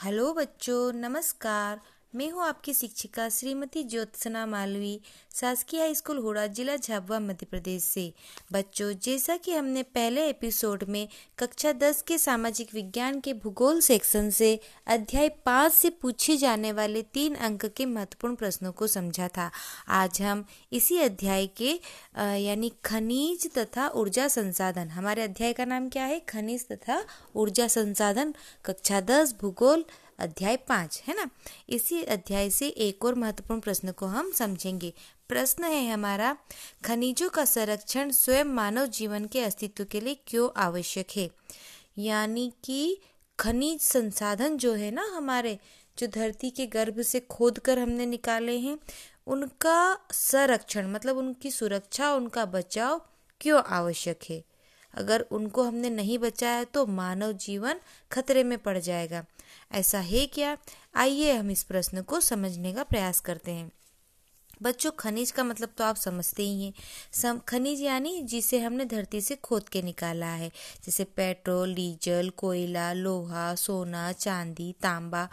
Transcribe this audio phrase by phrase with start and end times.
[0.00, 1.80] Hello बच्चों नमस्कार।
[2.14, 5.00] मैं हूँ आपकी शिक्षिका श्रीमती ज्योत्सना मालवी,
[5.34, 8.12] शासकीय हाई स्कूल होड़ा, जिला झाबुआ, मध्य प्रदेश से।
[8.52, 14.30] बच्चों, जैसा कि हमने पहले एपिसोड में कक्षा दस के सामाजिक विज्ञान के भूगोल सेक्शन
[14.30, 19.50] से अध्याय पाँच से पूछे जाने वाले तीन अंक के महत्वपूर्ण प्रश्नों को समझा था,
[19.88, 21.78] आज हम इसी अध्याय के
[22.40, 26.20] यानी खनिज तथा ऊर्जा संसाधन, हमारे अध्याय का नाम क्या है?
[26.28, 27.02] खनिज तथा
[27.36, 28.34] ऊर्जा संसाधन,
[28.64, 29.84] कक्षा दस, भूगोल
[30.20, 31.30] अध्याय पाँच, है ना?
[31.68, 34.94] इसी अध्याय से एक और महत्वपूर्ण प्रश्न को हम समझेंगे।
[35.28, 36.36] प्रश्न है हमारा,
[36.84, 41.30] खनिजों का संरक्षण स्वयं मानव जीवन के अस्तित्व के लिए क्यों आवश्यक है?
[41.98, 43.00] यानी कि
[43.40, 45.58] खनिज संसाधन जो है ना हमारे,
[45.98, 48.78] जो धरती के गर्भ से खोद कर हमने निकाले हैं,
[49.26, 53.02] उनका संरक्षण मतलब उनकी सुरक्षा, उनका बचाव
[53.40, 54.44] क्यों आवश्यक है?
[54.94, 57.80] अगर उनको हमने नहीं बचाया तो मानव जीवन
[58.12, 59.24] खतरे में पड़ जाएगा।
[59.72, 60.56] ऐसा है क्या?
[60.94, 63.72] आइए हम इस प्रश्न को समझने का प्रयास करते हैं।
[64.62, 66.72] बच्चों, खनिज का मतलब तो आप समझते ही हैं।
[67.12, 70.48] सम, खनिज यानी जिसे हमने धरती से खोद के निकाला है।
[70.84, 75.28] जैसे पेट्रोल, डीजल, कोयला, लोहा, सोना, चांदी, तांबा,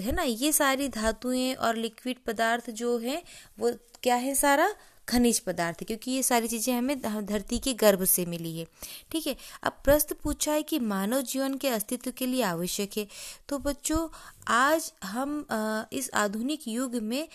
[0.00, 0.22] है ना?
[0.22, 3.22] ये सारी धातुएँ और लिक्विड पदार्थ जो है,
[3.58, 4.74] वो क्या है सारा?
[5.08, 8.66] खनिज पदार्थ, क्योंकि ये सारी चीज़ें हमें धरती के गर्भ से मिली है।
[9.10, 13.06] ठीक है, अब प्रश्न पूछा है कि मानव जीवन के अस्तित्व के लिए आवश्यक है।
[13.48, 14.08] तो बच्चों,
[14.48, 17.28] आज हम इस आधुनिक युग में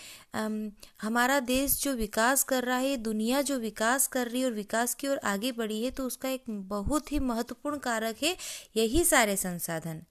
[1.01, 4.93] हमारा देश जो विकास कर रहा है, दुनिया जो विकास कर रही है और विकास
[4.95, 8.35] की ओर आगे बढ़ी है तो उसका एक बहुत ही महत्वपूर्ण कारक है
[8.77, 10.01] यही सारे संसाधन,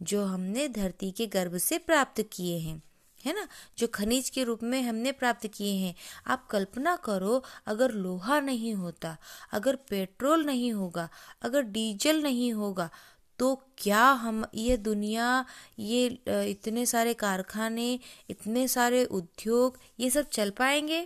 [0.00, 2.82] जो हमने धरती के गर्भ से प्राप्त किए हैं।
[3.24, 3.46] है ना?
[3.78, 5.94] जो खनिज के रूप में हमने प्राप्त किए हैं।
[6.26, 9.16] आप कल्पना करो, अगर लोहा नहीं होता,
[9.52, 11.08] अगर पेट्रोल नहीं होगा,
[11.42, 12.90] अगर डीजल नहीं होगा
[13.38, 15.44] तो क्या हम ये दुनिया,
[15.78, 17.98] ये इतने सारे कारखाने,
[18.30, 21.00] इतने सारे उद्योग, ये सब चल पाएँगे?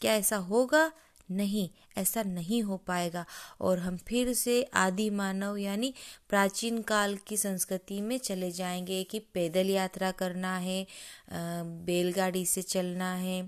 [0.00, 0.90] क्या ऐसा होगा?
[1.28, 1.68] नहीं,
[1.98, 3.24] ऐसा नहीं हो पाएगा।
[3.60, 5.92] और हम फिर से आदि मानव यानी
[6.28, 10.86] प्राचीन काल की संस्कृति में चले जाएँगे कि पैदल यात्रा करना है
[11.32, 13.42] बैलगाड़ी से चलना है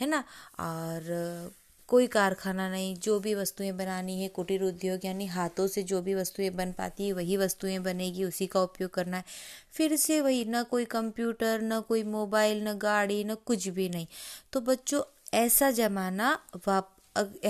[0.00, 0.24] है ना?
[0.60, 1.50] और
[1.88, 6.14] कोई कारखाना नहीं, जो भी वस्तुएँ बनानी है, कुटीर उद्योग यानी हाथों से जो भी
[6.14, 9.24] वस्तुएँ बन पाती है, वही वस्तुएँ बनेगी, उसी का उपयोग करना है।
[9.72, 14.06] फिर से वही, ना कोई कंप्यूटर, ना कोई मोबाइल, ना गाड़ी, ना कुछ भी नहीं।
[14.52, 15.02] तो बच्चों,
[15.34, 16.91] ऐसा जमाना वाप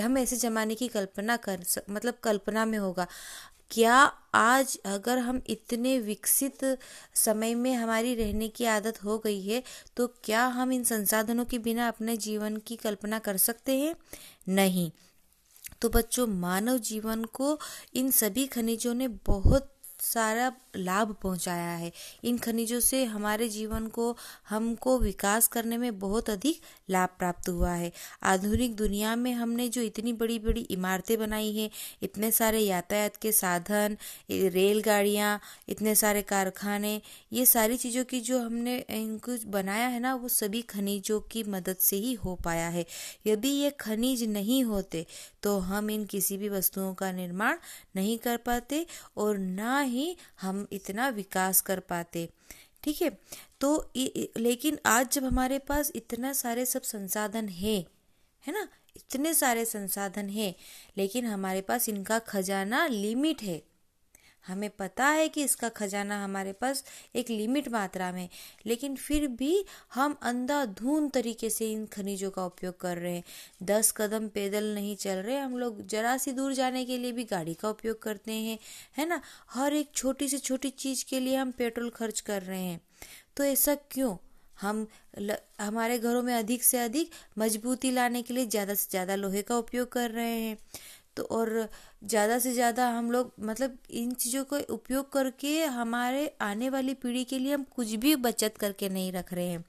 [0.03, 3.07] हम ऐसे ज़माने की कल्पना कर मतलब कल्पना में होगा।
[3.71, 3.95] क्या
[4.33, 6.65] आज अगर हम इतने विकसित
[7.15, 9.63] समय में हमारी रहने की आदत हो गई है
[9.97, 13.95] तो क्या हम इन संसाधनों के बिना अपने जीवन की कल्पना कर सकते हैं?
[14.49, 14.91] नहीं।
[15.81, 17.59] तो बच्चों, मानव जीवन को
[17.93, 19.69] इन सभी खनिजों ने बहुत
[20.03, 21.91] सारा लाभ पहुँचाया है।
[22.23, 24.15] इन खनिजों से हमारे जीवन को,
[24.49, 27.91] हमको विकास करने में बहुत अधिक लाभ प्राप्त हुआ है।
[28.23, 31.69] आधुनिक दुनिया में हमने जो इतनी बड़ी बड़ी इमारतें बनाई हैं,
[32.03, 33.97] इतने सारे यातायात के साधन
[34.31, 37.01] रेलगाड़ियाँ, इतने सारे कारखाने,
[37.33, 41.77] ये सारी चीज़ों की जो हमने इनको बनाया है ना, वो सभी खनिजों की मदद
[41.79, 42.85] से ही हो पाया है।
[43.27, 45.05] यदि ये खनिज नहीं होते
[45.43, 47.57] तो हम इन किसी भी वस्तुओं का निर्माण
[47.95, 48.85] नहीं कर पाते
[49.17, 49.92] और ना ही
[50.41, 52.29] हम इतना विकास कर पाते।
[52.83, 53.09] ठीक है?
[53.61, 53.91] तो
[54.37, 57.77] लेकिन आज जब हमारे पास इतना सारे सब संसाधन है
[58.43, 58.67] है ना?
[58.95, 60.55] इतने सारे संसाधन है,
[60.97, 63.61] लेकिन हमारे पास इनका खजाना लिमिट है।
[64.45, 66.83] हमें पता है कि इसका खजाना हमारे पास
[67.15, 68.27] एक लिमिट मात्रा में
[68.65, 73.23] लेकिन फिर भी हम अंधाधुन तरीके से इन खनिजों का उपयोग कर रहे हैं।
[73.63, 77.23] दस कदम पैदल नहीं चल रहे हम लोग जरा सी दूर जाने के लिए भी
[77.25, 78.57] गाड़ी का उपयोग करते हैं
[78.97, 79.21] है ना?
[79.49, 82.79] हर एक छोटी से छोटी चीज़ के लिए हम पेट्रोल खर्च कर रहे हैं।
[83.37, 84.15] तो ऐसा क्यों?
[84.61, 84.85] हम
[85.19, 89.41] ल, हमारे घरों में अधिक से अधिक मजबूती लाने के लिए ज़्यादा से ज़्यादा लोहे
[89.41, 90.57] का उपयोग कर रहे हैं।
[91.17, 91.67] तो और
[92.03, 97.23] ज़्यादा से ज़्यादा हम लोग मतलब इन चीज़ों का उपयोग करके हमारे आने वाली पीढ़ी
[97.23, 99.63] के लिए हम कुछ भी बचत करके नहीं रख रहे हैं।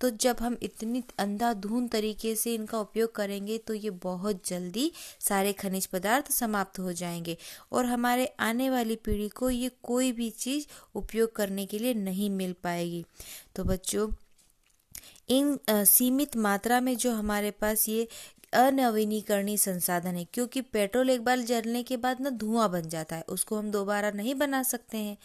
[0.00, 4.90] तो जब हम इतनी अंधाधुन तरीके से इनका उपयोग करेंगे तो ये बहुत जल्दी
[5.20, 7.36] सारे खनिज पदार्थ समाप्त हो जाएँगे
[7.72, 12.30] और हमारे आने वाली पीढ़ी को ये कोई भी चीज़ उपयोग करने के लिए नहीं
[12.30, 13.04] मिल पाएगी।
[13.56, 14.08] तो बच्चों,
[15.28, 18.06] इन सीमित मात्रा में जो हमारे पास ये
[18.52, 23.22] अनवीनीकरणीय संसाधन है, क्योंकि पेट्रोल एक बार जलने के बाद ना धुआँ बन जाता है,
[23.28, 25.16] उसको हम दोबारा नहीं बना सकते हैं।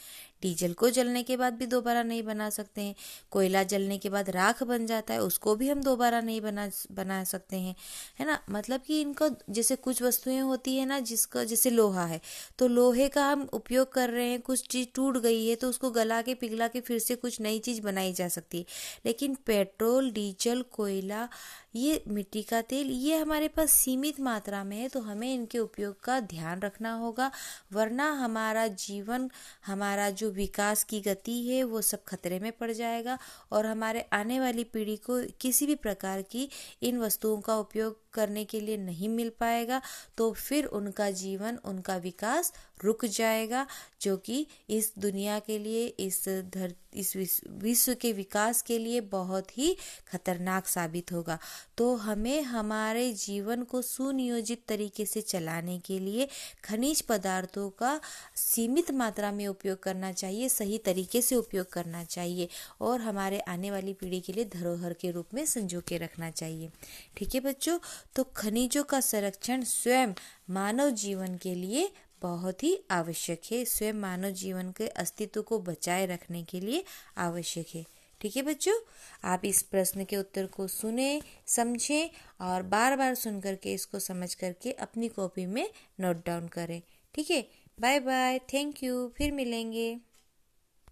[0.43, 2.95] डीजल को जलने के बाद भी दोबारा नहीं बना सकते हैं।
[3.31, 7.23] कोयला जलने के बाद राख बन जाता है, उसको भी हम दोबारा नहीं बना बना
[7.23, 7.75] सकते हैं।
[8.19, 8.39] है ना?
[8.49, 12.21] मतलब कि इनको जैसे कुछ वस्तुएँ होती है ना, जिसका, जैसे लोहा है।
[12.59, 15.91] तो लोहे का हम उपयोग कर रहे हैं, कुछ चीज़ टूट गई है तो उसको
[15.91, 18.65] गला के, पिघला के फिर से कुछ नई चीज़ बनाई जा सकती है।
[19.05, 21.27] लेकिन पेट्रोल, डीजल, कोयला,
[21.75, 25.99] ये मिट्टी का तेल, ये हमारे पास सीमित मात्रा में है तो हमें इनके उपयोग
[26.03, 27.31] का ध्यान रखना होगा।
[27.73, 29.29] वरना हमारा जीवन,
[29.65, 33.17] हमारा जो विकास की गति है, वो सब खतरे में पड़ जाएगा।
[33.51, 36.49] और हमारे आने वाली पीढ़ी को किसी भी प्रकार की
[36.81, 39.81] इन वस्तुओं का उपयोग करने के लिए नहीं मिल पाएगा
[40.17, 43.65] तो फिर उनका जीवन, उनका विकास रुक जाएगा,
[44.01, 46.23] जो कि इस दुनिया के लिए, इस
[46.53, 47.15] धर, इस
[47.47, 49.75] विश्व के विकास के लिए बहुत ही
[50.07, 51.37] खतरनाक साबित होगा।
[51.77, 56.27] तो हमें हमारे जीवन को सुनियोजित तरीके से चलाने के लिए
[56.63, 57.99] खनिज पदार्थों का
[58.35, 62.47] सीमित मात्रा में उपयोग करना चाहिए, सही तरीके से उपयोग करना चाहिए,
[62.81, 66.69] और हमारे आने वाली पीढ़ी के लिए धरोहर के रूप में संजो के रखना चाहिए।
[67.17, 67.77] ठीक है बच्चों
[68.15, 70.07] तो खनिजों का संरक्षण स्वयं
[70.49, 71.91] मानव जीवन के लिए
[72.21, 76.83] बहुत ही आवश्यक है। स्वयं मानव जीवन के अस्तित्व को बचाए रखने के लिए
[77.17, 77.85] आवश्यक है।
[78.21, 78.79] ठीक है बच्चों?
[79.23, 82.09] आप इस प्रश्न के उत्तर को सुने, समझें
[82.41, 86.81] और बार बार सुन करके इसको समझ करके अपनी कॉपी में नोट डाउन करें।
[87.13, 87.47] ठीक है?
[87.79, 89.13] Bye bye thank you.
[89.17, 89.99] फिर मिलेंगे।